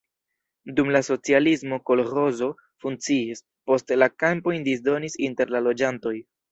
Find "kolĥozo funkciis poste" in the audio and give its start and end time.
1.91-4.03